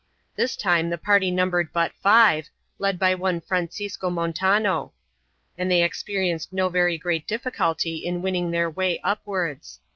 [0.35, 4.93] This time the party numbered but five, led by one Francisco Montano;
[5.59, 9.79] and they experienced no very great difficulty in winning their way upwards.